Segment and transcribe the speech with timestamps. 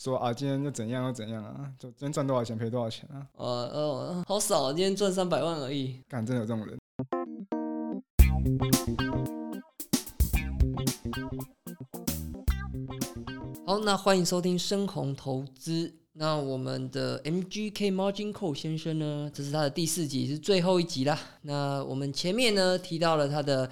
[0.00, 6.00] 说啊，今天就怎样又怎样啊，就今天赚多少钱赔多少钱啊，呃呃，好少，啊今天赚三百万而已。
[6.08, 6.78] 干真的有这种人。
[13.66, 15.92] 好，那欢迎收听深红投资。
[16.12, 21.18] 那我们的 MGK Margin Call 先生呢，这是他的第四集，是最后一集啦。
[21.42, 23.68] 那我们前面呢提到了他的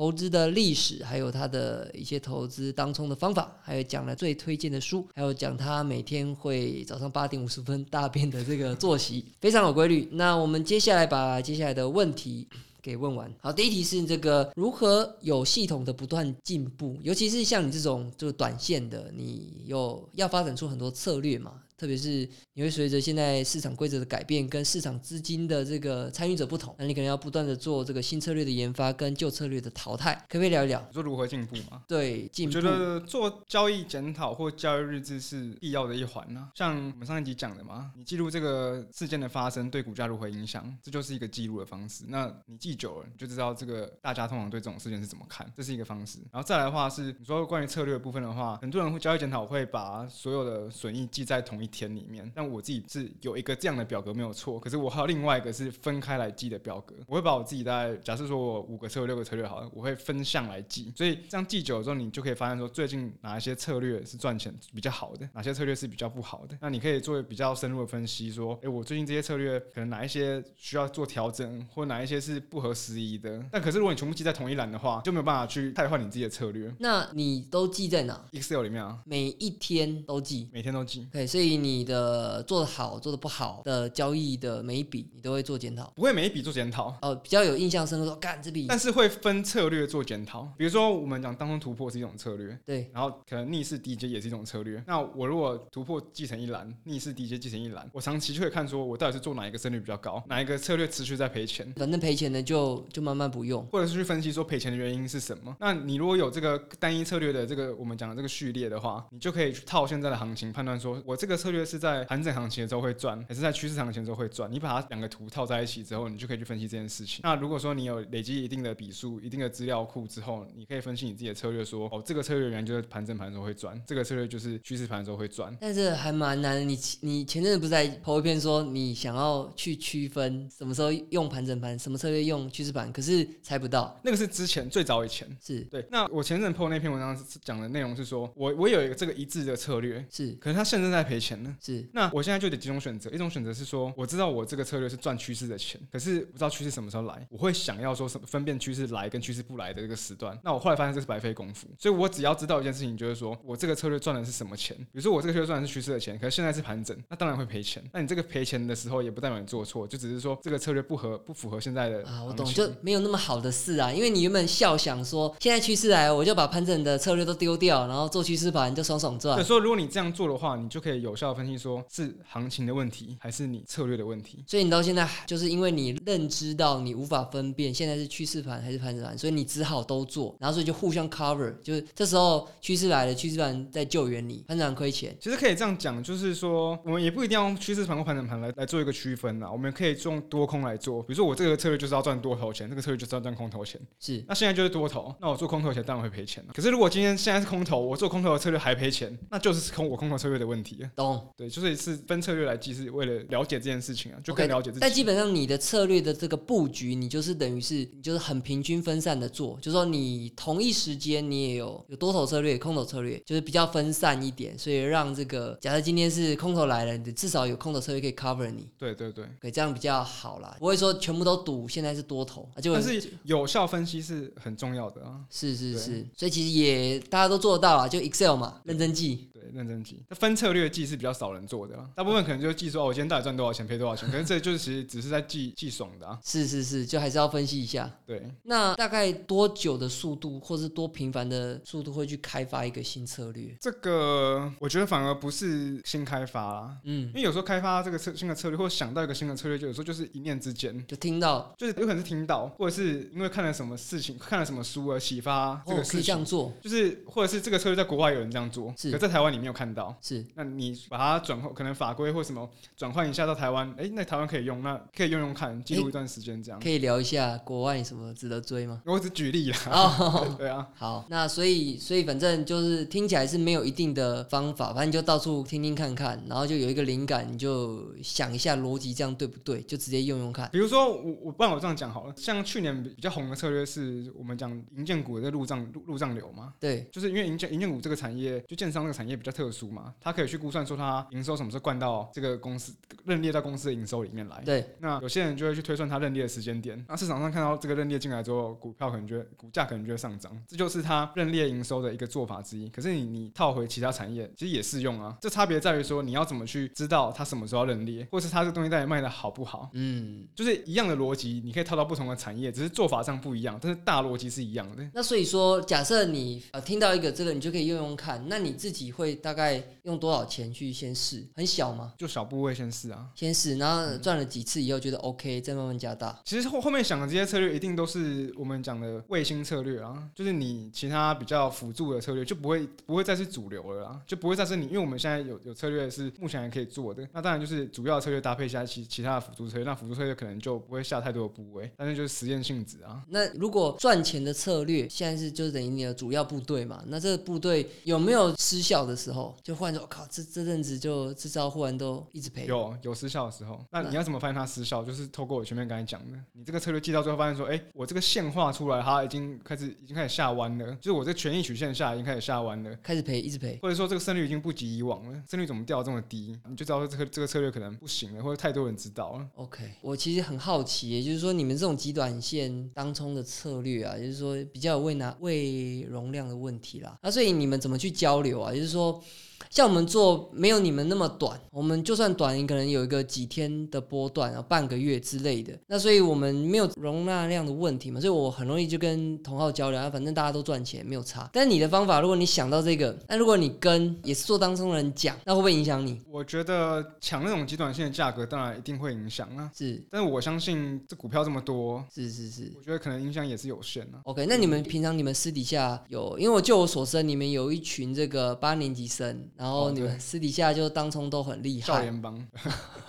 [0.00, 10.08] 投资的历史，还有他的一些投资当中的方法，还有讲了最推荐的书，还有讲他每天会早上八点五十分大便的这个作息，非常有规律。
[10.12, 12.48] 那我们接下来把接下来的问题。
[12.82, 13.30] 给问完。
[13.42, 21.52] 好，第一题是这个如何有系统的不断进步，尤其是像你这种就是短线的，你有要发展出很多策略嘛？
[21.80, 30.80] 特别是你会随着现在市场规则的改变，跟市场资金的这个参与者不同，那你可能要不断的做这个新策略的研发跟旧策略的淘汰，可不可以聊一聊？
[30.86, 31.82] 你说如何进步吗？
[31.88, 32.56] 对，进步。
[32.56, 36.48] 我觉得做交易检讨或交易日志是必要的一环呢。
[36.54, 39.80] 像我们上一集讲的嘛，你记录这个事件的发生对。
[39.80, 42.04] 股价如何影响，这就是一个记录的方式。
[42.06, 44.60] 那你记久了，你就知道这个大家通常对。
[44.60, 46.18] 这种事件是怎么看，这是一个方式。
[46.30, 56.94] 然后再来的话是，你说关于策略的部分的话，很多人会交易检讨会把所有的损益记在同一天里面，但我自己是有一个这样的表格没有错，可是我还有另外一个是分开来记的表格。
[57.06, 66.56] 我会把我自己在假设说我五个策略六个策略好了，我会分项来记，所以这样记久了之后，你就可以发现说最近哪一些策略是赚钱比较好的，哪些策略是比较不好的。
[66.60, 73.44] 那你可以做比较深入的分析，说，诶，我最近这些策略可能哪一些需要做调整，或哪一些是不合时宜的。
[73.50, 76.72] 但可是如果你全部记在同一栏的话，就没有办法去汰换你自己的策略。
[76.78, 80.48] 那你都记在哪？Excel 里面啊，每一天都记。
[80.52, 85.92] 每天都记，对，所以你的做的好、做的不好的交易的每一笔，你都会做检讨。
[85.94, 86.94] 不会每一笔做检讨。
[87.02, 94.82] 哦，比较有印象深刻说，干这笔，但是会分策略做检讨，比如说我们讲当中突破是一种策略，对，然后可能逆势低阶也是一种策略。
[94.86, 101.72] 那我如果突破继承一栏，逆势低阶继承一栏，我长期就会看说我到底是做哪一个胜率比较高，哪一个策略持续在赔钱。
[101.76, 103.64] 反正赔钱的就就慢慢不用。
[103.66, 105.56] 或者是去分析说赔钱的原因是什么？
[105.60, 114.50] 那你如果有这个单一策略的这个我们讲的这个序列的话，你就可以去套现在的行情，判断说我这个策略是在盘整行情的时候会赚，还是在趋势行情的时候会赚。
[114.50, 117.20] 你把它两个图套在一起之后，你就可以去分析这件事情。
[117.22, 125.56] 那如果说你有累积一定的笔数、一定的资料库之后，你可以分析你自己的策略说，哦，这个策略原来就是盘整盘的时候会赚，这个策略就是趋势盘的时候会赚。
[125.60, 126.60] 但是还蛮难的。
[126.62, 133.98] 你你前阵子不是在投一篇说你想要去区分什么时候用盘整盘，什么策略用趋势盘，可是猜不到。
[134.02, 135.28] 那个是之前最早以前。
[135.40, 141.54] 是对，那我前阵 PO 那篇文章讲的内容是说，我我有一个这个一致的策略，是可是他现在在赔钱呢。
[141.60, 150.38] 是，那我现在就得几种选择，一种选择是说，我知道我这个策略是赚趋势的钱，可是不知道趋势什么时候来，我会想要说什么分辨趋势来跟趋势不来的这个时段。
[150.42, 154.76] 那我后来发现这是白费功夫，所以我只要知道一件事情，就是说我这个策略赚的是什么钱。
[154.76, 157.82] 比如说我这个策略赚的是趋势的钱，可是现在是盘整，那当然会赔钱。
[157.92, 163.92] 那你这个赔钱的时候，也不代表你做错，就只是说这个策略不合不符合现在的啊，我懂，就没有那么好的事啊。
[163.92, 169.44] 因为你原本笑想说，现在趋势来，我就把盘整的策略都丢掉，然后做趋势盘就爽爽赚对，。
[169.44, 174.42] 说如果你这样做的话，你就可以有效的分析说是行情的问题，还是你策略的问题。
[174.46, 185.14] 所以你到现在就是因为你认知到你无法分辨现在是趋势盘还是盘整盘，所以你只好都做，然后所以就互相 cover，就是这时候趋势来了，趋势盘在救援你，盘整盘亏钱。
[185.20, 191.02] 其实可以这样讲，就是说我们也不一定要用趋势盘或盘整盘来来做一个区分啊，我们可以用多空来做。
[191.02, 193.80] 比如说我这个策略就是要赚多头钱，这个策略就是要赚空头钱。
[193.98, 196.52] 是那现在就是多头，那我做空头钱当然会赔钱了。
[196.54, 200.90] 可是如果今天现在是空头，我做空头的策略还赔钱，那就是空我空头策略的问题了。
[201.16, 201.34] 懂。
[201.36, 204.80] 对，就是是分策略来记，是为了了解这件事情啊，就更了解自己。
[204.80, 225.20] 但基本上你的策略的这个布局，你就是等于是你就是很平均分散的做，就是说你同一时间你也有有多头策略、空头策略，就是比较分散一点，所以让这个假设今天是空头来了，你至少有空头策略可以 cover 你，对对对，对，这样比较好啦，不会说全部都赌现在是多头，啊，就但是有效分析是很重要的啊。
[225.30, 229.29] 是是是，所以其实也大家都做得到啊，就 Excel 嘛，认真记。
[229.40, 230.02] 对，认真记。
[230.08, 234.10] 那分策略记是比较少人做的啊，大部分可能就记说哦，我今天到底赚多少钱，赔多少钱。
[234.10, 236.18] 可是这就是其实只是在记记爽的啊。
[236.22, 237.90] 是是是，就还是要分析一下。
[238.06, 243.56] 对，那大概多久的速度，或是多频繁的速度会去开发一个新策略？
[243.60, 250.84] 这个我觉得反而不是新开发啦，嗯因，为有时候开发这个策新的策略，或者想到一个新的策略，就有时候就是一念之间。
[250.86, 260.24] 就听到就是有可能是听到，或者是因为看了什么事情，看了什么书而启发这哦可以这个事情，样做，就是或者是这个策略在国外有人这样做，是可在台湾湾你没有看到，是。
[260.34, 266.60] 那你把它转换，可能法规或什么转换一下到台湾，哎、那台湾可以用，那可以用用看，记录一段时间这样。
[266.60, 268.82] 可以聊一下国外什么值得追吗？
[268.84, 280.48] 我只举例啦，哦， 对啊，好，那所以所以反正就是听起来是没有一定的方法，反正你就到处听听看看，然后就有一个灵感，你就想一下逻辑这样对不对，就直接用用看。
[280.50, 292.72] 比如说我我不然我这样讲好了，像去年比较红的策略是我们讲银建股的这入账入入账流嘛，对，就是因为银建银建股这个产业，就建商这个产业比较特殊嘛，他可以去估算说他营收什么时候灌到这个公司
[293.04, 294.42] 认列到公司的营收里面来。
[294.44, 302.68] 对，那有些人就会去推算他认列的时间点，那市场上看到这个认列进来之后，股票可能就会股价可能就会上涨，这就是他认列营收的一个做法之一。
[302.70, 305.16] 可是你你套回其他产业，其实也适用啊。
[305.20, 309.70] 这差别在于说你要怎么去知道它什么时候要认列，或是它这个东西到底卖的好不好。
[309.74, 314.88] 嗯，就是一样的逻辑，你可以套到不同的产业，只是做法上不一样，但是大逻辑是一样的。
[314.94, 321.26] 那所以说，假设你呃听到一个这个，你就可以用用看，那你自己会大概用多少钱去先试？
[321.34, 321.92] 很小吗？
[321.98, 323.08] 就小部位先试啊。
[323.14, 326.20] 先试，然后赚了几次以后觉得 OK，再慢慢加大。
[326.24, 343.02] 其实后后面想的这些策略，一定都是我们讲的卫星策略啊，就是你其他比较辅助的策略就不会不会再是主流了啦，就不会再是你，因为我们现在有有策略是目前还可以做的，那当然就是主要策略搭配一下其其他的辅助策略，那辅助策略可能就不会下太多的部位，但是就是实验性质啊。
[343.08, 349.34] 那如果赚钱的策略现在是就是等于你的主要部队嘛，那这个部队有没有失效的时候？
[349.42, 352.46] 就忽然说，靠，这这阵子就这招忽然都一直赔。
[352.46, 354.84] 有有失效的时候，那那你要怎么发现它失效？
[354.84, 362.76] 就是透过我前面刚才讲的，你这个策略记到最后发现说，哎、我这个线画出来，它已经开始已经开始下弯了，就是我这权益曲线下已经开始下弯了。
[362.82, 363.58] 开始赔，一直赔。
[363.62, 366.38] 或者说这个胜率已经不及以往了，胜率怎么掉这么低？
[366.48, 369.26] 你就知道说这个这个策略可能不行了，或者太多人知道了。
[369.36, 376.98] OK，我其实很好奇，也就是说你们这种极短线当冲的策略啊，就是说比较有胃拿胃容量的问题啦。
[377.02, 378.52] 那所以你们怎么去交流啊？
[378.52, 378.89] 就是说。
[378.92, 385.52] people 像我们做没有你们那么短，我们就算短，你可能有一个几天的波段，然后半个月之类的。
[385.66, 391.28] 那所以我们没有容纳量的问题嘛，所以我很容易就跟同号交流，啊，反正大家都赚钱，没有差。
[391.32, 396.00] 但你的方法，如果你想到这个，那如果你跟也是做当中的人讲，那会不会影响你？
[396.08, 399.50] 我觉得抢那种极短线的价格，当然一定会影响啊。
[399.52, 402.52] 是但是我相信这股票这么多，是是是。
[402.56, 403.98] 我觉得可能影响也是有限啊。
[404.04, 412.22] OK，那你们平常你们私底下有，因为我就我所知，你们有一群这个八年级生，然后你们私底下就当冲都很厉少害，联邦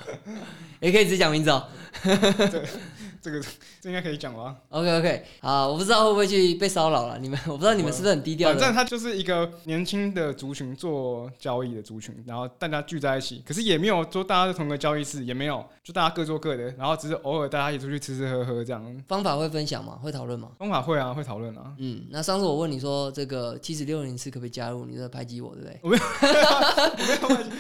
[0.82, 1.66] 也可以直接讲名字哦。
[3.22, 3.40] 这个
[3.80, 8.50] 这应该可以讲吧？OK OK，好，我不知道会不会去被骚扰了，你们我不知道你们是不是很低调。
[8.50, 18.82] 反正他就是一个年轻的族群做交易的族群，然后大家聚在一起，可是也没有说大家是同个交易室，也没有，就大家各做各的，然后只是偶尔大家一起出去吃吃喝喝这样。
[19.08, 20.00] 方法会分享吗？
[20.02, 20.50] 会讨论吗？
[20.58, 21.74] 方法会啊，会讨论啊。
[21.78, 25.80] 嗯，那上次我问你说这个七十六零次可不可以加入，你在排挤我，对不对？
[25.84, 26.04] 我没有，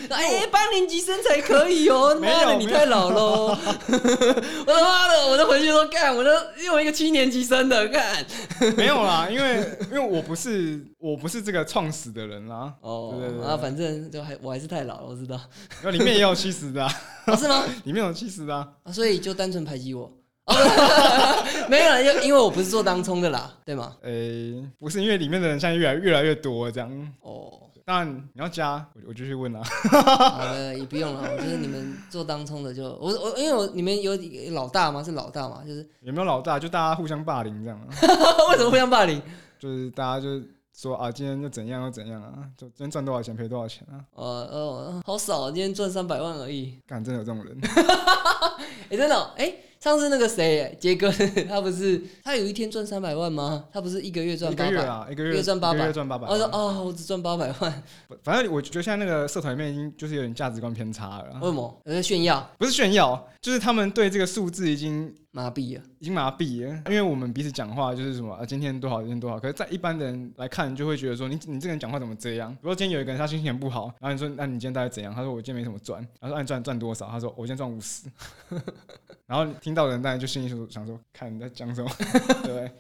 [0.16, 3.48] 哎，八年级生才可以哦， 妈的，你太老喽！
[3.48, 3.58] 我
[4.66, 6.32] 他妈的，我就回去说干，我都
[6.64, 8.26] 用一个七年级生的干。
[8.78, 15.36] 没有啦，因为因为我不是我不是这个创始的人啦，哦，对对对啊，反正就还我还是太老了，我知道。
[15.82, 16.92] 然后里面也有七十的、啊，
[17.28, 17.66] 哦，是吗？
[17.84, 18.66] 里面有七十的、啊。
[18.84, 20.04] 啊，所以就单纯排挤我。
[20.46, 20.56] 哦
[21.70, 23.96] 没有因为我不是做当冲的啦，对吗？
[24.04, 26.90] 诶、不是，因为里面的人现在越来越来越多这样。
[27.22, 29.62] 哦，当然你要加，我我就去问啦。
[29.64, 31.22] 好的，也不用了。
[31.22, 34.16] 我觉得你们做当冲的就我我因为我你们有
[34.52, 35.04] 老大吗？
[35.04, 35.64] 是老大嘛？
[35.66, 36.60] 就是有没有老大？
[36.60, 37.88] 就大家互相霸凌这样啊，
[38.52, 39.22] 为什么互相霸凌？
[39.60, 40.42] 就是大家就
[40.74, 46.80] 说啊，今天又怎样又怎样啊，就今天赚多少钱赔多少钱啊，呃呃，好少，今天赚三百万而已。
[46.88, 47.58] 干真的有这种人。
[48.90, 51.12] 哎、真的哦、哎、上次那个谁，杰哥，
[51.50, 53.66] 他不是他有一天赚三百万吗？
[53.74, 54.70] 他不是一个月赚一八百？
[54.70, 56.52] 个月啊，一个月赚800一个月赚八百我说万。
[56.52, 57.84] 哦，我只赚八百万，
[58.24, 61.82] 反正我觉得现在那个社团里面已经就是有点价值观偏差了啊，为什么？
[61.84, 65.84] 我在炫耀，不是炫耀，就是他们对这个数字已经麻痹了。
[66.00, 69.40] 已经麻痹了，因为我们彼此讲话就是什么啊，今天多好，今天多好。
[69.40, 72.56] 可是，在一般人来看，就会觉得说，你你这个人讲话怎么这样？
[72.62, 75.14] 如果今天有一个人他心情很不好，然后你说，那你今天大概怎样？
[75.14, 76.06] 他说我今天没什么赚。
[76.20, 77.08] 然后说，赚赚多少？
[77.08, 78.10] 他说我今天赚五十。
[79.26, 81.90] 然后听到的人大概就心里想说，看你在讲什么，
[82.44, 82.72] 对 不对？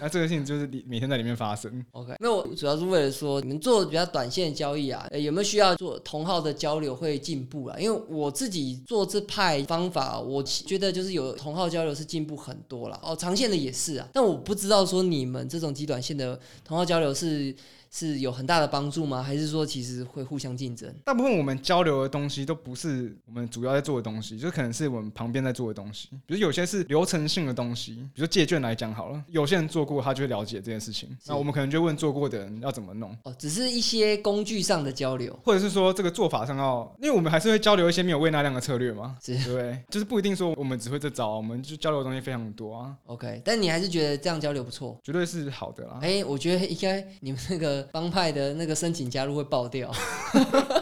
[0.00, 1.84] 那这个事情就是你每天在里面发生。
[1.92, 7.76] OK，那我主要是为了说，你们做比较短线的交易啊，有没有需要做同号的交流会进步啊？
[7.78, 13.00] 因为我自己做这派方法，我觉得就是有同号交流是进步很多了。
[13.02, 17.54] 哦，长线的也是啊，但我不知道说你们这种极短线的同号交流是
[17.90, 19.22] 是有很大的帮助吗？
[19.22, 20.92] 还是说其实会互相竞争？
[21.04, 26.08] 大部分我们交流的东西都不是我们主要在做的东西，就可能是我们旁边在做的东西。
[26.26, 31.08] 比如有些是流程性的东西，比如借券来讲好了，有些人做过，他就会了解这件事情。
[31.26, 35.36] 那我们可能就问做过的人要怎么弄，哦，只是一些工具上的交流。
[35.42, 39.84] 或者是说这个做法上要，因为我们还是会交流一些没有喂纳量的策略嘛，是对不对？
[39.90, 44.96] 就是不一定说我们只会这招，我们就交流的东西非常多啊，OK，但你还是觉得这样交流不错。
[45.02, 45.98] 绝对是好的啦。
[46.02, 49.90] 哎、我觉得应该你们那个帮派的那个申请加入会爆掉，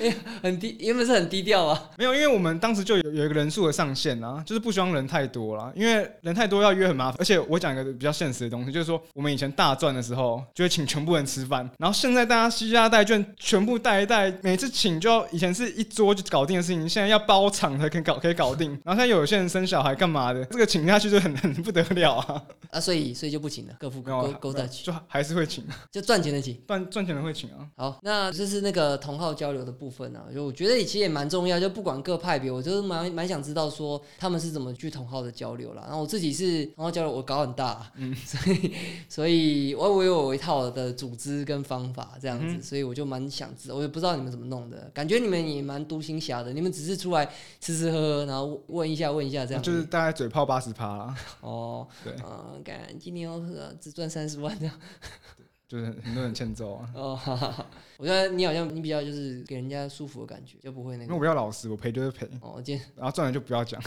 [0.00, 1.90] 因 为很低，原本是很低调啊。
[1.96, 7.16] 没有，因为我们当时就有有一个人数的上限啊，就是不希望人太多啦，因为人太多要约很麻烦。
[7.18, 18.70] 而且我讲一个比较现实的东西，就是说我们以前大赚的时候，就会请全部人吃饭，然后现在大家西家带眷，全部带一带，每次请就要以前是一桌就搞定的事情，现在要包场才可以搞可以搞定。
[18.84, 26.56] 然后现在有些人生小孩干嘛的，这个请下去就很很不得了啊，啊，所以所以就不请了，各付没有勾勾没有在去，就还是会请，就赚钱的请。
[26.66, 27.66] 赚赚钱的会请啊。
[27.76, 35.82] 好，那这是那个同号交流的部分啊，就我觉得其实也蛮重要，就不管各派别，我就是蛮蛮想知道说他们是怎么去同号的交流啦。
[35.86, 38.74] 然后我自己是同号交流，我搞很大、啊，嗯， 所以
[39.08, 47.28] 所以我我有一套的组织跟方法这样子，嗯所以我就蛮想知道，我也不知道你们怎么弄的，感觉你们也蛮独行侠的，你们只是出来
[47.60, 54.74] 吃吃喝喝，然后问一下问一下这样就是大概嘴炮八十趴啦，哦，对嗯，感今年我呃只赚三十万这样。
[55.68, 56.88] 就是很多人欠揍啊。
[56.94, 57.66] 哦，哈哈哈，
[57.98, 61.26] 我觉得你好像你比较就是给人家舒服的感觉，就不会那因为我个。
[61.26, 63.80] 比较老实，我赔就是赔，哦，今天然后赚了就不要讲，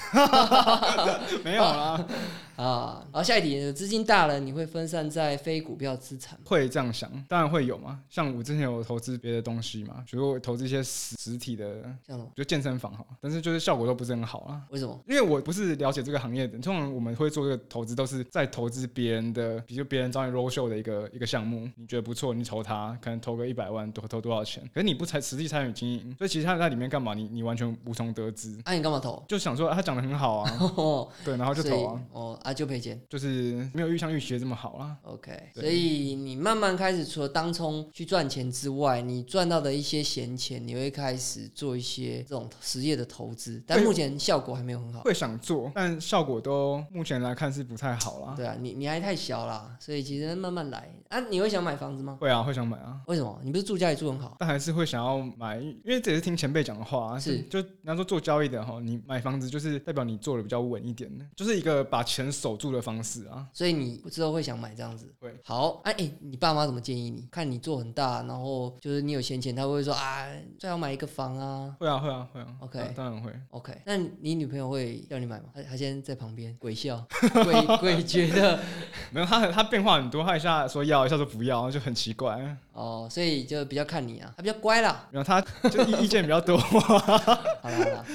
[1.43, 2.05] 没有啦。
[2.57, 6.37] 啊，好，下一题，资金大了，你会分散在非股票资产？
[6.43, 8.01] 会这样想，当然会有嘛。
[8.09, 12.19] 像我之前有投资别的东西嘛，比如我投资一些实实体的，像？
[12.35, 14.61] 就健身房好，但是就是效果都不是很好啊。
[14.71, 14.99] 为什么？
[15.07, 24.63] 因为我不是了解这个行业的，通常我们会做这个投资都是在投资别人的，比如别人找你 roll show 的一个一个项目，你觉得不错，你投它，可能投个一百万，多投多少钱？
[24.73, 28.57] 可是你不才实际参与经营，所以其实他在里面干嘛，你你完全无从得知。
[28.63, 29.23] 啊，你干嘛投？
[29.27, 32.99] 就想说、啊、他讲的很好啊，哦，对，然后就投啊，哦啊，就赔钱。
[33.09, 34.95] 就是没有预像预期的这么好啦。
[35.03, 45.01] OK，所以你慢慢开始，除了当冲去赚钱之外，你赚到的一些闲钱，你会开始做一些这种实业的投资，但目前效果还没有很好。
[45.01, 48.33] 会想做，但效果都目前来看是不太好啦。
[48.35, 51.19] 对啊，你你还太小啦，所以其实慢慢来啊。
[51.29, 52.17] 你会想买房子吗？
[52.19, 53.39] 会啊，会想买啊，为什么？
[53.43, 54.35] 你不是住家里住很好？
[54.39, 63.45] 但还是会想要买，因为这也是听前辈讲的话、啊，是就人家说做交易的哈，你买房子就是代表你做的比较稳一点的，就是一个把钱守住的方式啊。
[63.53, 65.11] 所以你之后会想买这样子？
[65.19, 65.33] 会。
[65.43, 67.27] 好，哎、哎，你爸妈怎么建议你？
[67.31, 70.25] 看你做很大，然后就是你有闲钱，他会说啊，
[70.57, 71.75] 最好买一个房啊。
[71.79, 72.47] 会啊，会啊，会啊。
[72.59, 73.31] OK 当当然会。
[73.51, 75.45] OK，那你女朋友会要你买吗？
[75.53, 77.05] 她她现在在旁边鬼笑，
[77.43, 78.59] 鬼鬼觉得
[79.11, 82.57] 没有，她很他变化很多，她一下说要，一下说不要，就很奇怪。
[82.73, 85.07] 哦，所以就比较看你啊，他比较乖啦。
[85.11, 86.57] 然后他就意意见比较多。
[86.59, 88.05] 好了好了，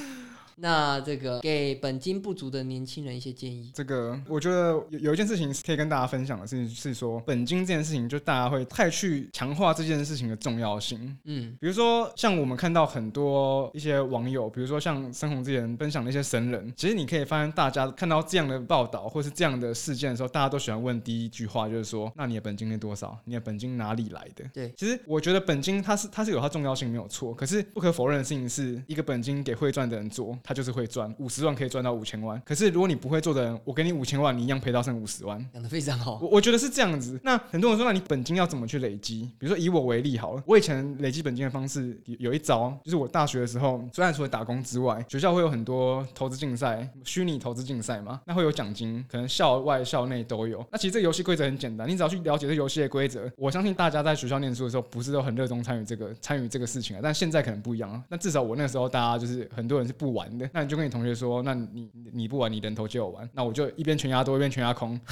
[0.57, 3.71] 那这个给本金不足的年轻人一些建议。
[3.75, 11.17] 这个我觉得有有一件事情是可以跟大家分享的是，是说本金这件事情，就大家会太去强化这件事情的重要性。
[11.25, 23.19] 嗯，比如说，像我们看到很多一些网友，比如说像深红之前分享的一些神人，其实你可以发现，大家看到这样的报道或是这样的事件的时候，大家都喜欢问第一句话，就是说，那你的本金是多少？
[23.25, 24.45] 你的本金哪里来的？
[24.53, 32.41] 对，其实我觉得本金它是它是有它重要性没有错，可是不可否认的事情是，一个本金给会赚的人做，他就是会赚，五十万可以赚到五千万。
[32.45, 35.43] 可是如果你不会做的人，我给你五千万，你一样赔到剩五十万。
[35.55, 36.19] 讲的非常好。
[36.21, 37.19] 我我觉得是这样子。
[37.25, 39.23] 那很多人说，那你本金要怎么去累积？
[39.39, 50.63] 比如说以我为例好了，我以前累积本金的方式有有一招，就是我大学的时候，虽然除了打工之外，学校会有很多投资竞赛、虚拟投资竞赛嘛，那会有奖金，可能校外校内都有。
[50.71, 57.01] 那其实这个游戏规则很简单，你只要去了解这游戏的规则，我相信大家在学校念书的时候，不是都很热衷参与这个参与这个事情啊。
[57.03, 58.03] 但现在可能不一样啊。
[58.11, 64.99] 那至少我那时候大家就是很多人是不玩的，那你就跟你同学说，那你你你不玩，你人头借我玩，那我就一边全压多一边全压空。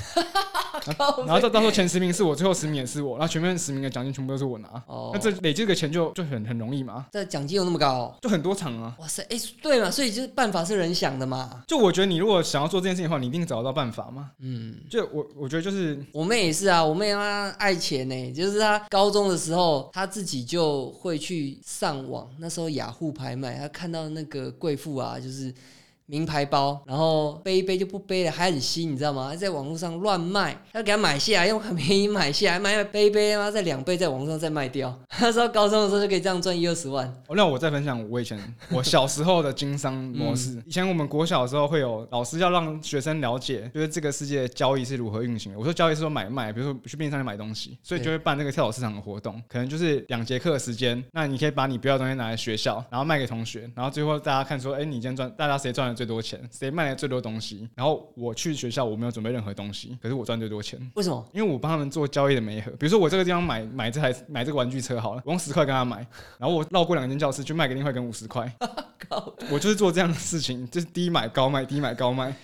[1.26, 4.69] 然后到到时候前十名是我，最后十名也是我，然后前面十名的奖金全部都是我拿。
[4.87, 8.97] 哦那这累积这个钱就就很很容易嘛，这奖金有那么高哦、就很多场啊。
[8.99, 11.62] 哇塞，哎、对嘛，所以就是办法是人想的嘛。
[11.69, 14.31] 就我觉得你如果想要做这件事情的话，你一定找得到办法嘛。
[14.41, 25.52] 嗯，就我我觉得就是我妹也是啊，我妹她爱钱呢，就是她高中的时候，她自己就会去上网，那时候雅虎拍卖，她看到那个贵妇啊，啊就是
[26.06, 29.35] 名牌包，然后背一背就不背了，还很新，你知道吗？
[29.35, 34.97] 在网络上乱卖，他给他买下来，用很便宜买下来，买买背一背，然后再两倍在网络上再卖掉。
[35.09, 37.06] 他说高中的时候就可以这样赚一二十万。
[37.28, 38.38] 哦那我再分享我以前
[38.71, 40.62] 我小时候的经商模式。
[40.66, 45.59] 以前我们国小的时候会有老师要让学生了解，就是这个世界的交易是如何运行的。
[45.59, 51.02] 我说交易是说买卖，比如说去便利商店买东西，所以就会办那个跳蚤市场的活动，可能就是两节课的时间。
[51.12, 57.68] 那你可以把你不要的东西拿来学校，然后卖给同学，然后最后大家看说，哎、你今天赚，大家谁赚的最多钱，谁卖的最多东西。
[57.75, 60.78] 然后我去学校，我没有准备任何东西，可是我赚最多钱。
[60.94, 61.25] 为什么？
[61.32, 65.99] 因为我帮他们做交易的媒合，比如说我这个地方买买这台买这个玩具车好了，我用十块跟他买，
[66.38, 68.50] 然后我绕过两间教室去卖给另外一个人五十块，
[69.50, 72.34] 我就是做这样的事情，就是低买高卖，低买高卖。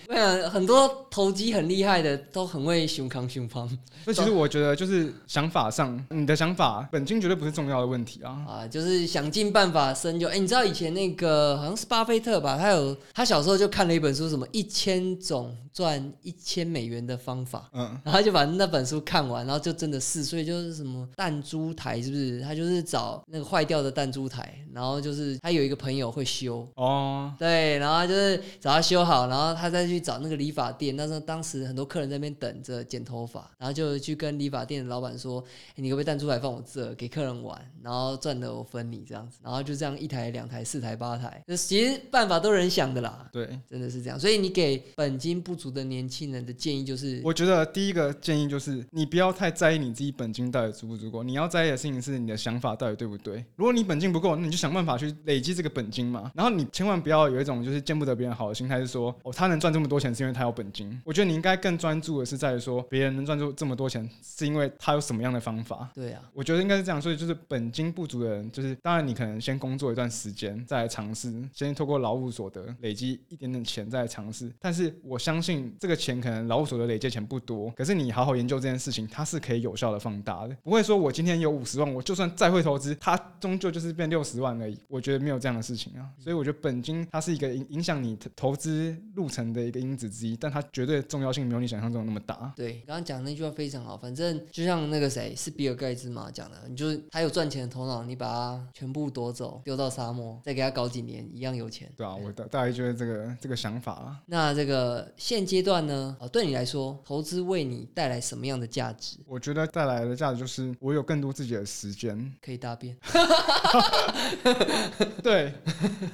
[0.49, 3.67] 很多投机很厉害的都很会熊扛熊胖
[4.03, 8.45] 所以其实我觉得就是想法上，你的想法本金绝对不是重要的问题啊。
[8.47, 10.27] 啊，就是想尽办法深究。
[10.27, 12.57] 哎、你知道以前那个好像是巴菲特吧？
[12.57, 17.69] 他有他小小时候就看了一本书，什么一千种赚一千美元的方法。
[17.71, 22.41] 嗯，然后他就把那本书看完，然后就真的试，所以就是什么弹珠台是不是？
[22.41, 30.93] 他就是找那个坏掉的弹珠台，然后就是他有一个朋友会修，哦，对，然后就是找他修好，然后他再去找那个理发店。
[30.97, 44.19] 那时候当时很多客人在那边等着剪头发，然后就去跟理发店的老板说：“哎你可不可以弹珠台放我这，给客人玩，然后赚的我分你这样子。”然后就这样一台、两台、四台、八台，其实办法都是人想的啦，对，真的是这样。
[44.19, 53.43] 所以你给本金不足的年轻人的建议就是，我觉得第一个建议就是，你不要太在意你自己本金到底足不足够，你要在意的事情是你的想法到底对不对。
[53.55, 56.31] 如果你本金不够，那你就想办法去累积这个本金嘛。
[56.35, 60.89] 然后你千万不要有一种就是见不得别人好的心态，是说哦，他能赚这么多钱是因为他有本金。
[61.05, 65.89] 我觉得你应该更专注的是在于说，别人能赚出这么多钱是因为他有什么样的方法。
[65.93, 74.51] 对啊，我觉得应该是这样，所以就是本金不足的人，就是当然你可能先工作一段时间，再来尝试，先透过劳务所得累积一点点钱，再来尝试。
[74.59, 75.48] 但是我相信
[75.79, 84.77] 这个钱可能劳务所得累积钱不多，可是你好好研究这件事情，它是可以有效的放大的，不会说我今天有五十万，我就算再会投资，它终究就是变六十万而已。
[84.87, 92.51] 我觉得没有这样的事情啊，所以我觉得本金它是一个影影响你投资路程的一个因子之一，但它绝对重要性没有你想象中那么大。
[92.55, 93.97] 对，刚刚讲那句话非常好。
[93.97, 101.91] 反正就像那个谁是比尔盖茨嘛讲的，你就是他有赚钱的头脑，你把它全部夺走，丢到沙漠，再给他搞几年，一样有钱。
[101.97, 104.19] 对啊，我大大概就是这个这个想法啊。
[104.25, 106.15] 那这个现阶段呢？
[106.19, 109.17] 哦，对你来说，投资为你带来什么样的价值？
[109.25, 112.31] 我觉得带来的价值就是我有更多自己的时间。
[112.41, 112.95] 可以大便，
[115.21, 115.53] 对，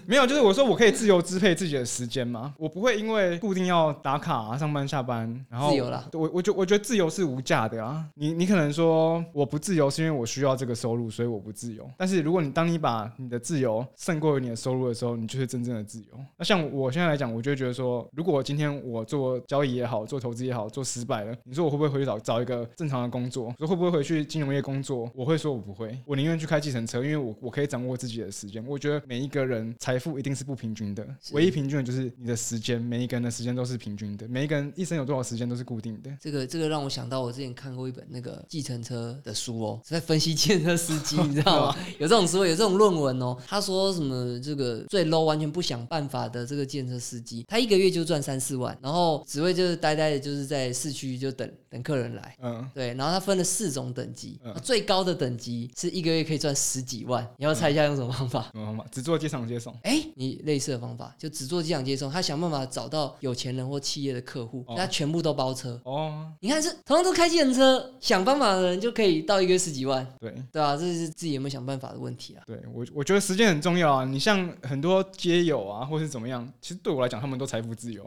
[0.06, 6.08] 没有，就是我说我可以自由支配自己的时间嘛，我不会因为固定要打卡、啊、上班下班，然后自由啦。
[6.14, 8.06] 我我觉我觉得自由是无价的啊。
[8.16, 11.90] 你你可能说我不自由是因为我需要这个收入，所以我不自由。
[11.98, 16.08] 但是如果你当你把你的自由胜过于你的收入的时候，你就是真正的自由。
[16.38, 19.15] 那像我现在来讲，我就会觉得说，如果今天我做
[19.48, 23.54] 交易也好，做投资也好，做失败了，你说我会不会回去找找一个正常的工作？
[23.58, 25.10] 说会不会回去金融业工作？
[25.14, 28.66] 我会说我不会，我宁愿去开计程车，因为我我可以掌握自己的时间。
[28.68, 36.10] 我觉得每一个人财富一定是不平均的，唯一平均的就是你的时间，每一个人的时间都是平均的，每一个人一生有多少时间都是固定的。
[36.20, 41.78] 这个这个让我想到我之前看过一本那个计程车的书哦，是在分析计程车司机， 你知道吗？
[42.00, 43.38] 有这种书，有这种论文哦。
[43.48, 52.36] 他说什么这个最 low 完全不想办法的这个计程车司机，他一个月就赚三四万，然后只会就是呆呆的，就是在市区就等等客人来。
[52.42, 57.28] 嗯，对，然后他分了四种等级，嗯最高的等级是一个月可以赚十几万。
[57.38, 58.50] 你要猜一下用什么方法？
[58.52, 58.86] 什么方法？
[58.92, 59.76] 只做机场接送。
[59.84, 65.80] 哎，你类似的方法，就只做机场接送，他想办法找到有钱人或企业的客户，哦他全部都包车。
[65.84, 70.34] 哦，你看是同样都开计程车，想办法的人就可以到一个月十几万，对。
[70.52, 72.44] 对啊，这是自己有没有想办法的问题啊。
[72.46, 74.06] 对我，我觉得时间很重要啊。
[74.06, 78.06] 你像很多街友啊，或是怎么样，其实对我来讲，他们都财富自由，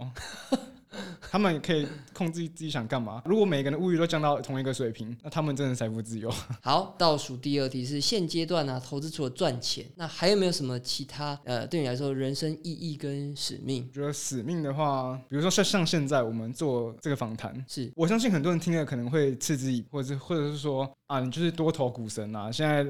[1.30, 3.22] 他们可以控制自己想干嘛。
[3.24, 6.32] 如果每个人的物欲都降到同一个水平，那他们真的财富自由。
[6.62, 17.90] 好，倒数第二题是现阶段呢、投资除了赚钱，那还有没有什么其他呃，对你来说人生意义跟使命我觉得使命的话，比如说像像现在我们做这个访谈，是？
[17.94, 22.86] 我相信很多人听了可能会嗤之以，或者或者是说啊，你就是多头股神啊，现在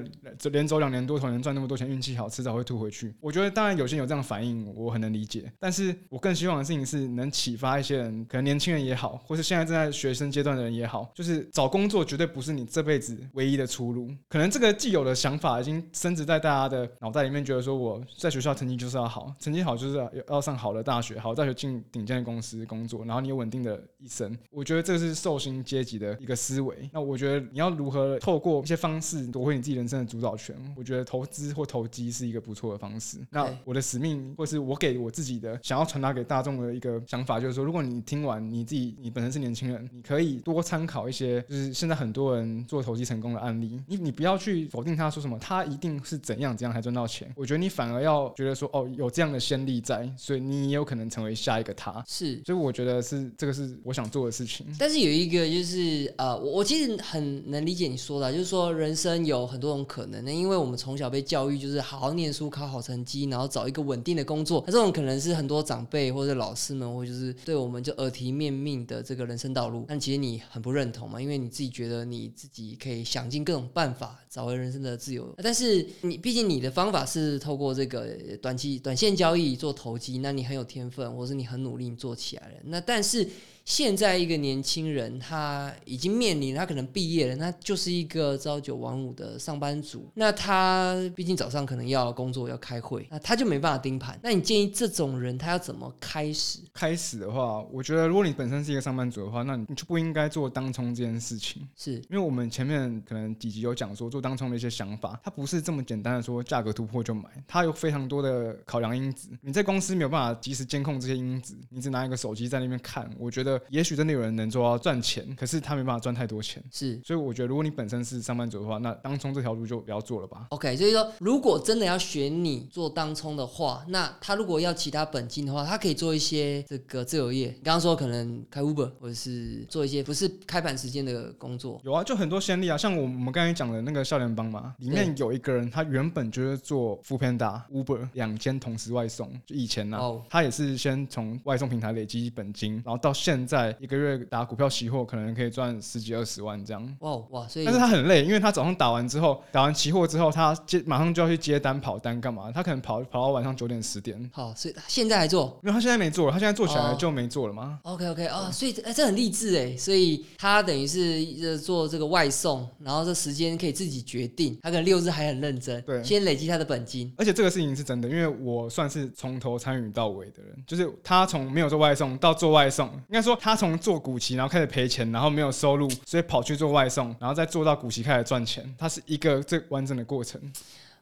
[0.51, 3.15] 连走两年多头能赚那么多钱，运气好，迟早会吐回去。
[3.21, 14.11] 我觉得当然有些人有这样的反应，我很能理解，但是我更希望的事情是能启发一些人，可能年轻人也好，或是现在正在学生阶段的人也好，就是找工作绝对不是你这辈子唯一的出路。
[14.29, 24.37] 可能这个既有的想法已经深植在大家的脑袋里面，觉得说我在学校成绩就是要好，成绩好就是要要上好的大学，好大学进顶尖的公司工作，然后你有稳定的一生。
[24.51, 26.91] 我觉得这是受薪阶级的一个思维。
[26.93, 33.19] 那我觉得你要如何了透过一些方式夺回你自己人生的主导权，我觉得投资或投机是一个不错的方式。
[33.31, 43.81] 那我的使命，或是我给我自己的想要传达给大众的一个想法，就是说，如果你听完你自己，你本身是年轻人，你可以多参考一些，就是现在很多人做投机成功的案例。
[43.87, 47.33] 你你不要去否定他说什么，他一定是怎样怎样才赚到钱。
[47.37, 52.03] 我觉得你反而要觉得说，哦，有这样的先例在，所以你也有可能成为下一个他。
[52.07, 54.67] 是，所以我觉得是这个是我想做的事情。
[54.79, 60.25] 但是有一个就是呃，我我其实很能理解你说的，就是说人生有很多种可能。
[60.25, 64.63] 那因为我们从小被教育就是好好念书，考好成绩，然后找一个稳定的工作。
[64.67, 69.85] 那这种可能是很多长辈或者老师们，或就是对我们就耳提面命的这个人生道路。
[69.89, 75.35] 但其实你很不认同嘛，因为你自己觉得你自己可以想尽各种办法找回人生的自由。
[75.43, 82.55] 但是你毕竟你的方法是透过这个短期短线交易做投机，那你很有天分，或是你很努力做起来了。
[82.65, 83.29] 那但是。
[83.69, 90.11] 现在一个年轻人，他已经面临他可能毕业了，那就是一个朝九晚五的上班族。
[90.15, 94.19] 那他毕竟早上可能要工作要开会，那他就没办法盯盘。
[94.23, 96.61] 那你建议这种人他要怎么开始？
[96.73, 101.69] 开始的话，我觉得如果你本身是一个上班族的话，那你就不应该做当冲这件事情。
[101.77, 109.29] 是因为我们前面可能几集有讲说做当冲的一些想法，它不是这么简单的说价格突破就买，它有非常多的考量因子。
[109.43, 113.58] 你在公司没有办法及时监控这些因子，你只拿一个手机在那边看，我觉得。
[113.69, 116.63] 也许真的有人能做到赚钱，可是他没办法赚太多钱。
[116.71, 120.47] 是，所以我觉得如果你本身是上班族的话，那当冲这条路就不要做了吧。
[120.51, 127.49] OK，所以说如果真的要选你做当冲的话，那他如果要其他本金的话，他可以做一些这个自由业。
[127.49, 131.81] 你刚刚说可能开 Uber 或者是做一些不是开盘时间的工作。
[131.85, 143.75] 有啊，就很多先例啊，像我我们刚才讲的那个笑脸帮嘛，里面有一个人，他原本就是做 f o o Panda、Uber 两间同时外送，就以前呢，他也是先从外送平台累积本金，然后到现在。
[143.81, 146.97] 一个月打股票期货，可能可以赚十几二十万这样。
[147.01, 147.49] 哇哇！
[147.49, 152.51] 所以，但是他很累，因为他早上打完之后，打完期货之后，他接马上就要去接单跑单干嘛？
[152.53, 154.31] 他可能跑跑到晚上九点十点。
[154.33, 155.59] 好，所以现在还做？
[155.63, 159.77] 因为他现在没做了，他现在做起来就没做了吗？OK OK 啊，所以哎，这很励志哎。
[159.77, 164.59] 所以他等于是做这个外送，然后这时间可以自己决定。
[164.63, 167.13] 他可能六日还很认真，对，先累积他的本金。
[167.17, 174.19] 而且这个事情是真的，因为我算是从头参与到尾的人，就是他从没有做外送到做外送，应该说他从做股。
[174.31, 180.41] 然后开始赔钱，然后没有收入，所以跑去做外送，然后再做到古奇开始赚钱，它是一个最完整的过程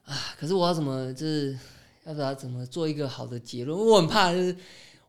[0.05, 0.15] 啊。
[0.39, 1.57] 可是我要怎么就是
[2.05, 3.75] 要不要怎么做一个好的结论？
[3.75, 4.55] 我很怕就是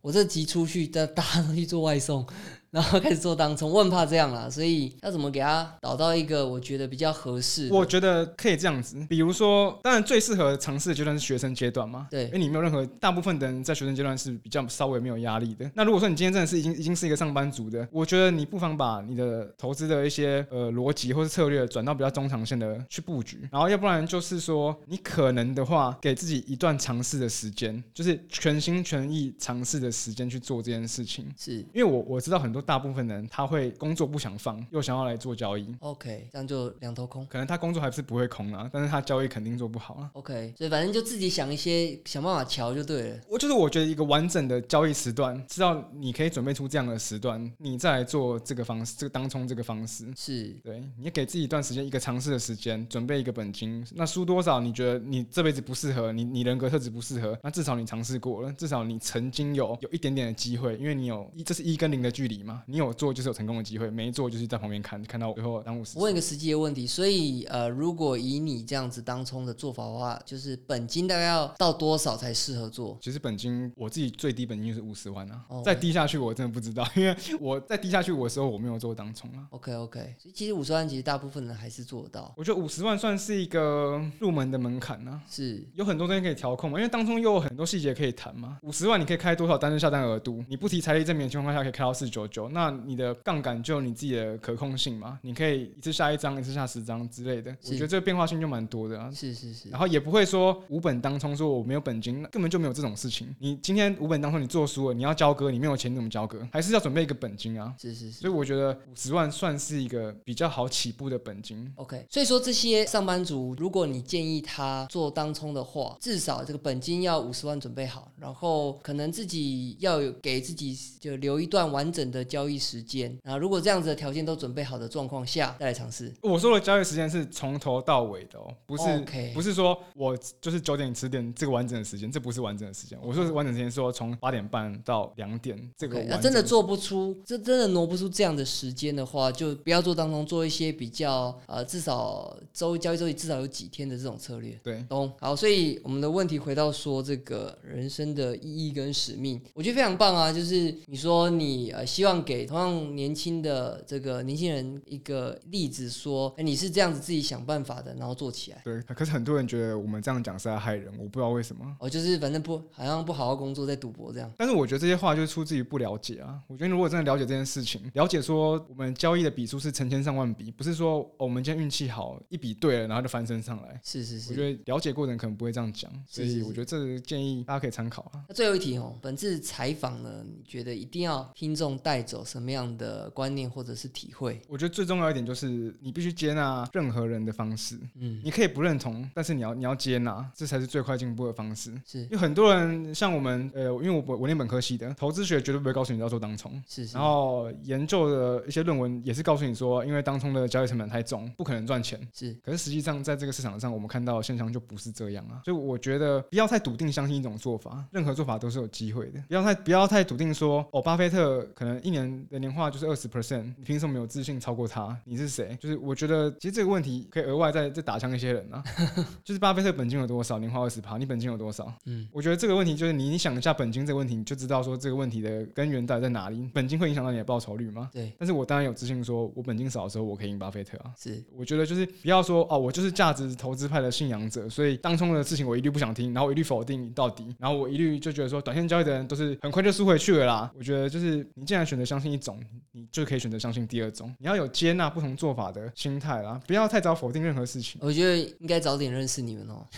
[0.00, 2.26] 我这急出去，大家都去做外送。
[2.70, 7.68] 然后开始做当冲，我很怕这样啦，所以要怎么给他导到一个我觉得比较合适？
[7.72, 15.70] 我觉得可以这样子，比如说，当然最适合尝试的阶段是学生阶段嘛，对，因为你没有任何，大部分的人在学生阶段是比较稍微没有压力的。
[15.74, 31.26] 那如果说你今天真的是已经已经是一个上班族的，我觉得你不妨把你的投资的一些呃逻辑或是策略转到比较中长线的去布局，然后要不然就是说你可能的话给自己一段尝试的时间，就是全心全意尝试的时间去做这件事情。
[31.38, 32.57] 是因为我我知道很多。
[32.60, 35.74] 大部分人他会工作不想放，又想要来做交易。
[35.80, 37.26] OK，这样就两头空。
[37.26, 40.10] 可能他工作还是不会空啊，但是他交易肯定做不好啊。
[40.14, 43.20] OK，所以反正就自己想一些想办法调就对了。
[43.28, 50.82] 我就是我觉得一个完整的交易时段，知道你可以准备出这样的时段，你再来做这个方式，这个当冲这个方式是对。
[50.98, 53.86] 你给自己一段时间，一个尝试的时间，准备一个本金。
[53.94, 54.60] 那输多少？
[54.60, 63.28] 你觉得你这辈子不适合你，你人格特质不适合，那至少你尝试过了，至少你曾经有有一点点的机会，因为你有一这是一跟零的距离嘛，你有做就是。
[63.28, 66.02] 有成功的机会，没做就是在旁边看，看到最后耽误时间。
[66.02, 72.96] 问一个实际的问题，所以呃，如果以你这样子当冲的做法的话，就是本金大概要到多少才适合做？
[73.02, 79.46] 其实本金我自己最低本金就是五十万啊，再低下去我真的不知道，因为我再低下去我的时候我没有做当冲啊。
[79.50, 82.32] OK OK，所以其实五十万其实大部分人还是做得到。
[82.34, 88.56] 我觉得五十万算是一个入门的门槛呢，是有很多东西可以调控嘛，因为当中又有很多细节可以谈嘛。
[88.62, 90.42] 五十万你可以开多少单日下单额度？
[90.48, 93.98] 你不提财力证明的情况下可以开到四九九，那你的杠杆就你。
[93.98, 97.50] 自己的可控性嘛，你可以一次下一张，一次下十张之类的。
[97.64, 99.10] 我觉得这个变化性就蛮多的啊。
[99.12, 99.68] 是是是。
[99.70, 103.34] 然后也不会说五本当冲，说我没有本金，根本就没有这种事情。
[103.40, 106.46] 你今天五本当冲你做输了，你要交割，你没有钱怎么交割？
[106.52, 107.74] 还是要准备一个本金啊。
[107.76, 108.20] 是是是。
[108.20, 111.68] 所以我觉得五十万算是一个比较好起步的本金。
[111.74, 112.06] OK。
[112.08, 123.16] 所以说这些上班族，如果你建议他做当冲的话，至少这个本金要五十万准备好，然后可能自己要有给自己就留一段完整的交易时间。
[123.24, 126.12] 啊如果这样子的条件都准备好的状况下，再来尝试。
[126.20, 132.98] 我说的交易时间是从头到尾的哦，不是不是说我就是九点十点这个完整的时间，这不是完整的时间。
[133.02, 144.58] 我说的完整时间是说从八点半到两点这个那真的做不出，这真的挪不出这样的时间的话，就不要做当中做一些比较呃，至少周交易周期至少有几天的这种策略。
[144.62, 150.32] 对懂好，所以我们的问题回到说这个人生的意义跟使命，我觉得非常棒啊！
[150.32, 158.60] 就是你说你呃希望给同样年轻的这个年轻人一个例子说，哎，你是这样子自己想办法的，然后做起来。
[158.64, 161.64] 对，可是很多人觉得我们这样讲是在害人，我不知道为什么。
[161.80, 164.30] 哦，就是反正不好像不好好工作在赌博这样。
[164.36, 166.38] 但是我觉得这些话就是出自于不了解啊。
[166.48, 173.78] 我觉得如果真的了解这件事情，了解说我们交易的笔数是成千上万笔，不是说、哦我们今天运气好一笔对了，然后就翻身上来。
[173.84, 174.30] 是是是。
[174.30, 178.24] 我觉得了解过的人可能不会这样讲，所以我觉得这个建议大家可以参考啊。
[178.26, 184.40] 那最后一题哦，本次采访呢，你觉得一定要听众带走什么样的观念或者是体会？
[184.48, 191.72] 我觉得最重要一点就是你必须接纳任何人的方式，嗯，你可以不认同，但是你要你要接纳，这才是最快进步的方式。
[191.84, 202.00] 是因为很多人像我们，呃，因为我我念本科系的，投资学绝对不会告诉你要做当冲，是是然，后研究的一些论文也是告诉你说，因为当冲的交易成本太重，不可能赚钱。
[202.14, 205.42] 是可是实际上在这个市场上，我们看到的现象就不是这样啊。
[205.44, 209.22] 所以我觉得不要太笃定相信一种做法，任何做法都是有机会的。
[209.28, 211.97] 不要太不要太笃定说，哦，巴菲特可能一年
[212.30, 214.96] 的年化就是二十 percent，你凭什么有自信超过他？
[215.04, 215.56] 你是谁？
[215.60, 218.62] 就是我觉得其实这个问题可以额外再再打枪一些人啊，
[219.24, 221.72] 就是巴菲特本金有多少，年化二十趴，你本金有多少？
[221.86, 226.48] 嗯，我觉得这个问题就是你你想一下本金这个问题，你就知道说这个问题的根源到底在哪里。
[226.52, 227.90] 本金会影响到你的报酬率吗？
[227.92, 230.92] 对，但是我当然有自信说，我本金少的时候我可以赢巴菲特啊。
[230.96, 240.52] 是我觉得就是不要说哦，我就是价值投资派的信仰者，所以当冲的事情我一律不想听，然后我一律否定到底，然后我一律就觉得说短线交易的人都是很快就输回去了啦。
[240.56, 242.38] 我觉得就是你既然选择相信一种，
[242.72, 247.80] 你就可以选择相信第二种，你要有接纳不同做法的心态啦，不要太早否定任何事情。
[247.82, 249.66] 我觉得应该早点认识你们哦。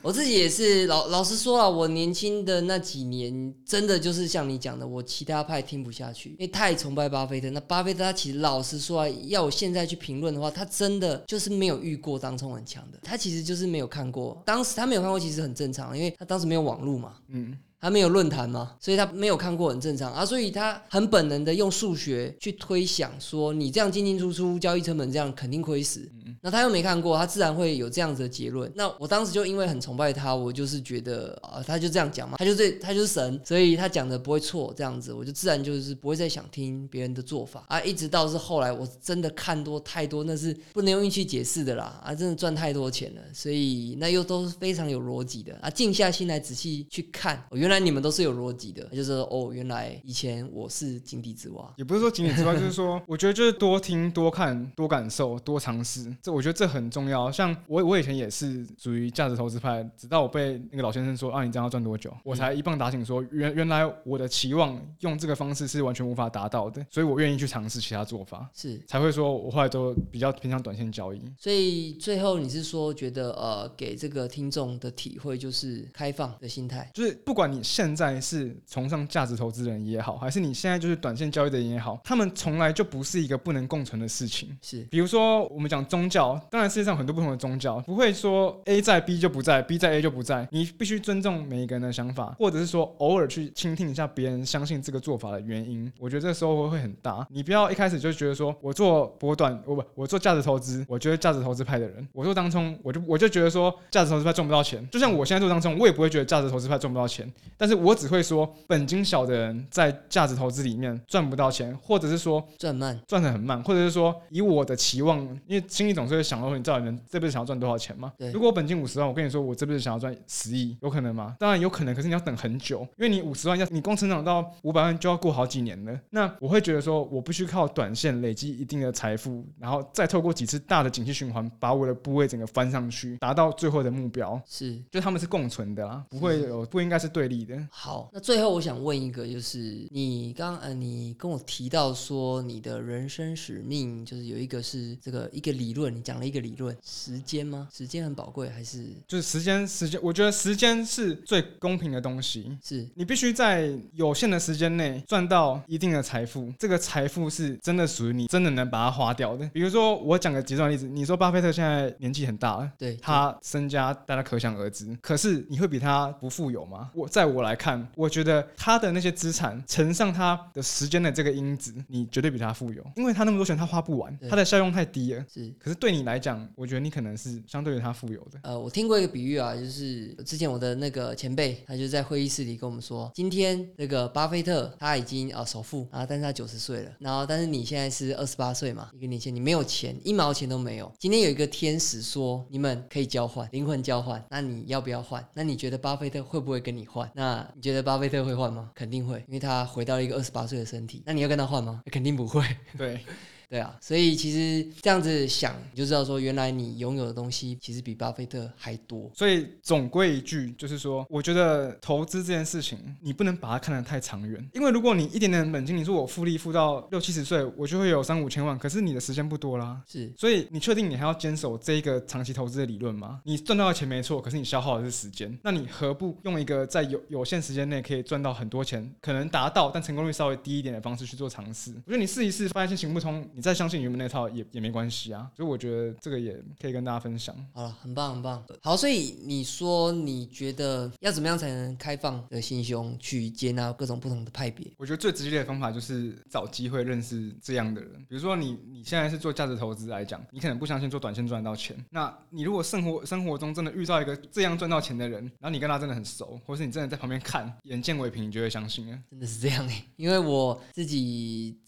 [0.00, 7.48] 我自己也是老老实说了，我年轻的那几年，真的就是像你讲的，我其他派听不下去，因为太崇拜巴菲特。
[7.50, 14.42] 那巴菲特他其实老实说啊，要我现在去评论的话，他真的就是没有遇过当冲很强的，他其实就是没有看过。
[14.44, 17.14] 当时他没有看过，其实很正常，因为他当时没有网络嘛。
[17.28, 20.24] 嗯，他没有论坛嘛，所以他没有看过，很正常啊。
[20.24, 26.10] 所以他很本能的用数学去推想说，你这样进进出出，交易成本这样肯定亏死。
[26.40, 28.70] 那他又没看过，他自然会有这样子的结论。
[28.74, 37.80] 那我当时就因为很崇拜他，我就是觉得啊，他就这样讲嘛，他就这他就是神，所以他讲的不会错，这样子我就自然就是不会再想听别人的做法啊。
[37.80, 45.70] 一直到是后来我真的看多太多，那是不能用运气解释的啦啊，真的赚太多钱了，所以那又都是非常有逻辑的啊。
[45.70, 51.74] 静下心来仔细去看，哦、原来你们都是有逻辑的，就是说哦，原来以前我是井底之蛙。
[51.76, 57.30] 也不是说井底之蛙，就是说，我觉得就是多听、多看、多感受、多尝试，这我觉得这很重要。
[57.30, 71.20] 像我，我以前也是属于价值投资派，直到我被那个老先生说啊，你这样要赚多久，我才一棒打醒说，原原来我的期望用这个方式是完全无法达到的，所以我愿意去尝试其他做法，是，才会说我后来都比较偏向短线交易。
[71.38, 84.56] 所以最后你是说觉得呃，给这个听众的体会就是开放的心态，就是不管你现在是崇尚价值投资人也好，还是你现在就是短线交易的人也好，他们从来就不是一个不能共存的事情。
[84.62, 90.46] 是比如说，我们讲宗教，当然世界上很多不同的宗教，不会说 A 在 B 就不在，B 在 A 就不在。
[90.50, 95.90] 你必须尊重每一个人的想法，或者是说偶尔去倾听一下别人相信这个做法的原因。
[95.98, 97.26] 我觉得这个收获会很大。
[97.30, 104.86] 你不要一开始就觉得说我做波段，我不我做价值投资，我觉得价值投资派的人，我做当中，我就我就觉得说价值投资派赚不到钱。
[104.90, 118.12] 就像我现在做当中，我也不会觉得价值投资派赚不到钱，但是我只会说本金小的人在价值投资里面赚不到钱，或者是说赚慢，赚的很慢，或者是说以我的期望，因为心里总是会想到说，你知道你们这辈子想要赚多少钱吗？
[118.18, 121.36] 对如果我本金五十万，我跟你说我这辈子想要赚十亿，有可能吗？
[121.38, 126.00] 当然有可能，可是你要等很久，因为你五十万要你光成长到五百万就要过好几年了。
[126.10, 134.40] 那我会觉得说，我必须靠短线累积一定的财富，然后再透过几次大的景气循环，把我的部位整个翻上去，达到最后的目标。
[134.46, 137.56] 是就他们是共存的啦，不会有不应该是对立的。
[137.70, 138.10] 好。
[138.12, 145.83] 那最后我想问一个，就是你刚呃，你跟我提到说你的人生使命就是有一个是这个一个理论。
[145.84, 147.68] 论，你讲了一个理论，时间吗？
[147.72, 152.56] 时间很宝贵，还是就是时间，时间，我觉得时间是最公平的东西。
[152.62, 159.46] 是你必须在有限的时间内赚到一定的财富，这个财富是真的属于你，真的能把它花掉的。
[159.52, 164.96] 比如说，我讲个极端例子，你说巴菲特现在年纪很大了，对他身家大家可想而知。
[165.02, 166.90] 可是你会比他不富有吗？
[166.94, 175.24] 我在我来看，我觉得他的那些资产乘上他的时间的这个因子，你绝对比他富有，因为他那么多钱他花不完，他的效用太低了。
[175.32, 178.38] 是可是对你来讲，我觉得你可能是相对于他富有的。
[178.42, 190.92] 呃，我听过一个比喻啊，就是之前我的那个前辈，他就在会议室里跟我们说，今天那个巴菲特他已经啊、呃首富啊，但是他九十岁了，然后但是你现在是二十八岁嘛，一个年轻人，你没有钱，一毛钱都没有。
[190.98, 195.26] 今天有一个天使说你们可以交换灵魂交换，那你要不要换？
[195.34, 197.10] 那你觉得巴菲特会不会跟你换？
[197.14, 198.70] 那你觉得巴菲特会换吗？
[198.74, 201.02] 肯定会，因为他回到了一个二十八岁的身体。
[201.06, 201.82] 那你要跟他换吗？
[201.90, 202.44] 肯定不会。
[202.76, 203.00] 对，
[203.54, 209.08] 对啊，所以其实这样子想，你就知道说，原来你拥有的东西其实比巴菲特还多。
[209.14, 219.80] 所以总归一句，就是说，我觉得投资这件事情，你不能把它看得太长远，因为如果你一点点本金，你说我复利复到六七十岁，我就会有三五千万，可是你的时间不多啦。
[219.86, 223.20] 是所以你确定你还要坚守这一个长期投资的理论吗？
[223.22, 231.70] 你赚到的钱没错，可是你消耗的是时间，那你何不用一个在有有限时间内可以赚到很多钱，可能达到但成功率稍微低一点的方式去做尝试？
[231.86, 235.30] 我觉得你试一试，发现行不通，你再相信原本那套也也没关系啊。
[235.36, 237.34] 所以我觉得这个也可以跟大家分享。
[237.52, 238.42] 好了，很棒很棒。
[238.62, 244.66] 好，所以你说你觉得要怎么样才能开放的心胸去接纳各种不同的派别？
[244.78, 247.92] 我觉得最直接的方法就是找机会认识这样的人。
[248.08, 251.76] 比如说你你现在是做价值投资来讲，你可能不相信做短线赚得到钱。
[251.90, 258.98] 那你如果生活生活中真的遇到一个这样赚到钱的人，然后你跟他真的很熟，或是你真的在旁边看，眼见为凭，你就会相信了。
[259.10, 261.58] 真的是这样哎，因为我自己，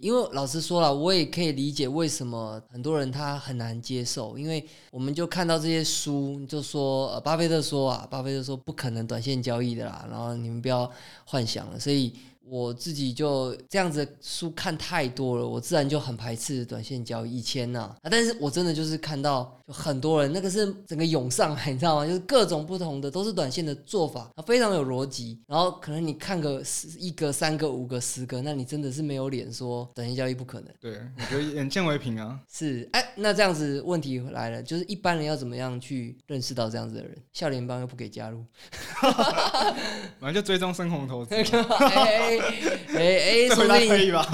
[0.00, 10.90] 因为老实说了，我也也可以理解为什么很多人他很难接受，因为我们就看到这些书，就说、呃、巴菲特说啊，巴菲特说不可能短线交易的啦，然后你们不要
[11.24, 12.12] 幻想了，所以。
[12.48, 17.38] 我自己就这样子书看太多了，我自然就很排斥短线交易。
[17.38, 22.06] 以前呐、啊，但是我真的就是看到就很多人，那个是整个涌上来， 你知道吗？
[22.06, 25.38] 就是各种不同的都是短线的做法，非常有逻辑。
[25.46, 30.68] 然后可能你看个十一个、三个、五个、十个，那你真的是没有脸说短线交易不可能。
[30.80, 32.38] 对，我觉得眼见为凭啊。
[32.52, 37.16] 是，哎，那这样子问题来了，就是一般人要怎么样去认识到这样子的人？
[37.32, 38.44] 笑脸帮又不给加入，
[40.20, 42.38] 反正就追踪深红投资， 哎
[42.94, 44.26] 哎这回答说不定可以吧？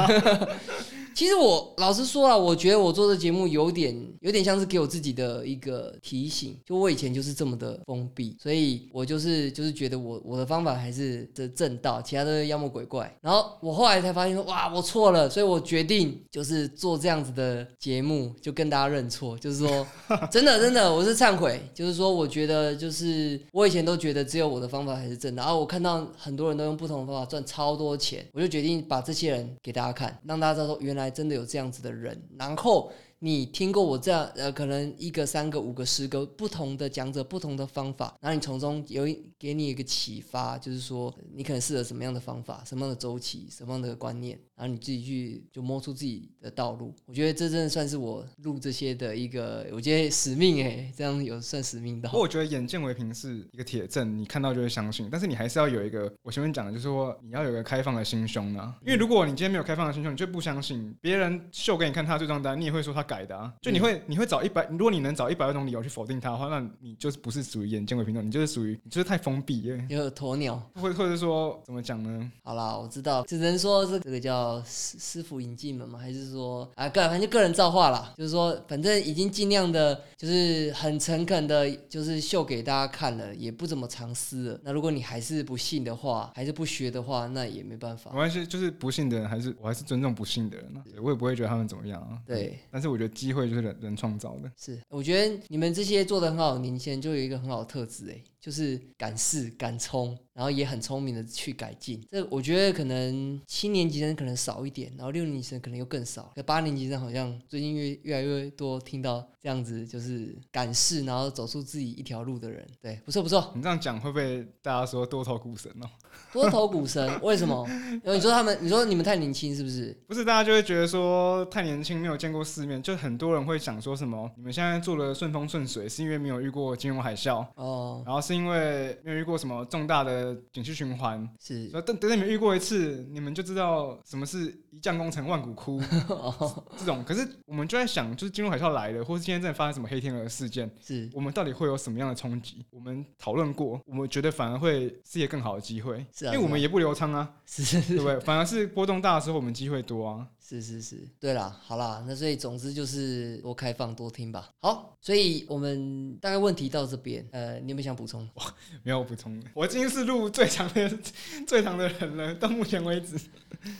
[1.14, 13.14] 其实我老实说啊，我觉得我做的节目有点有点像是给我自己的一个提醒，就我以前就是这么的封闭，所以我就是就是觉得我我的方法还是这正道，其他都是妖魔鬼怪。
[13.20, 19.86] 然后我后来才发现说，哇，我错了，所以我决定就是做这样子的节目，就跟大家认错，就是说
[20.30, 32.92] 真的真的我是忏悔，就是说我觉得就是我以前都觉得只有我的方法才是正的，然后我看到很多人都用不同的方法赚超多钱，我就决定把这些人给大家看，让大家知道说原来真的有这样子的人，然后。
[33.24, 46.92] 你听过我这样呃，可能一个、三个、五个、十个不同的讲者，不同的方法，然后你从中有一给你一个启发，就是说你可能适合什么样的方法、什么样的周期、什么样的观念，然后你自己去就摸出自己的道路。
[47.06, 52.16] 我觉得这真的算是我录这些的一个，我觉得使命哎，这样有算使命到不。
[52.16, 58.76] 过我觉得眼见为凭是一个铁证，你看到就会相信，但是你还是要有一个我前面讲的，就是说你要有一个开放的心胸啊。
[58.84, 63.52] 因为如果你今天没有开放的心胸，你就不相信别人秀给你看他这张单，你也会说他改的啊。
[63.60, 72.30] 就你会你会找一百，如果你能找一百万种理由去否定他的话，那你就是不是属于眼见为凭的，你就是属于你就是太封闭，因为有鸵鸟，或或者说怎么讲呢？
[72.42, 84.60] 好啦，我知道，只能说是这个叫师师傅引进门嘛，还是说啊个反正就个人造化啦，就是说反正已经尽量的，就是很诚恳的，就是秀给大家看了，也不怎么藏私了。
[84.64, 88.16] 那如果你还是不信的话，还是不学的话，那也没办法没。
[88.16, 92.18] 关系，就是不信的人还是我还是尊重不信的人啊，我也不会觉得他们怎么样啊。
[92.26, 94.50] 对，但是我觉得机会就是人人创造的。
[94.56, 102.00] 是，我觉得你们这些做的很好的年轻人，就有一个很好的特质，哎，就是敢试敢冲，然后也很聪明的去改进。
[102.10, 112.66] 这我觉得可能七年级生可能少一点，然后六年级生可能又更少，可八年级生好像最近越越来越多听到这样子，就是敢试，然后走出自己一条路的人。
[112.80, 115.86] 对，不错不错，你这样讲会不会大家说多头股神哦？
[116.32, 117.64] 多头股神，为什么？
[118.04, 119.96] 因为你说他们，你说你们太年轻是不是？
[120.08, 137.04] 不是，大家就会觉得说太年轻，没有见过世面，就很多人会想说什么，你们现在做的顺风顺水，是因为没有遇过金融海啸，哦，然后是是因为没有遇过什么重大的景气循环，是等等你们遇过一次，你们就知道什么是一将功成万骨枯 哦这种。
[137.04, 142.64] 可是我们就在想，就是金融海啸来了，或是今天真的发生什么黑天鹅事件，是我们到底会有什么样的冲击？
[142.70, 148.20] 我们讨论过，我们觉得反而会是一个更好的机会，是啊因为我们也不流仓啊， 是是是对不对？
[148.20, 150.26] 反而是波动大的时候，我们机会多啊。
[150.40, 154.50] 是是是，对啦，好啦，那所以总之就是多开放多听吧。
[154.60, 158.28] 好，所以我们大概问题到这边，呃，你有没有想补充？
[158.82, 160.98] 没有补充，我今天是录最长的
[161.46, 163.18] 最长的人了，到目前为止。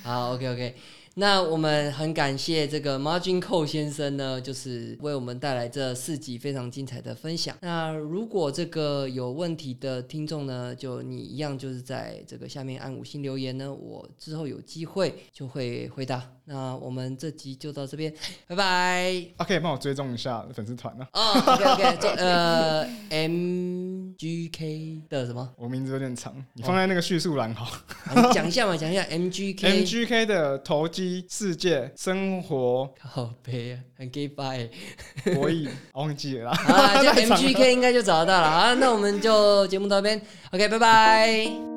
[0.03, 0.77] 好，OK OK，
[1.15, 7.55] 那我们很感谢这个 Margin c o 先生呢，就是为我们带来这四集非常精彩的分享。
[7.61, 16.33] 那如果这个有问题的听众呢，就你一样就是在这个下面按五星留言呢，我之后有机会就会回答。
[16.45, 18.13] 那我们这集就到这边，
[18.49, 19.25] 拜拜。
[19.37, 25.49] 啊，可以帮我追踪一下粉丝团啊，哦，OK OK， 做呃 MGK 的什么？
[25.57, 27.71] 我名字有点长，你放在那个叙述栏好。
[28.33, 29.85] 讲一下嘛，讲一下 MGK。
[29.85, 34.69] MGK 的投机世界生活好悲啊，很 gay bye。
[35.35, 36.59] 博弈， 忘记了啦。
[36.67, 38.75] 啊，就 MGK 应该就找得到了啊。
[38.75, 41.72] 那我们就节目到这边，OK，拜拜。